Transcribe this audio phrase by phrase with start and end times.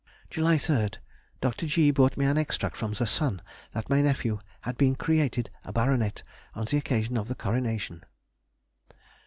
[0.31, 1.67] July 3rd.—Dr.
[1.67, 1.91] G.
[1.91, 3.39] brought me an extract from The Sun
[3.73, 6.23] that my nephew has been created a baronet
[6.55, 8.03] on the occasion of the coronation.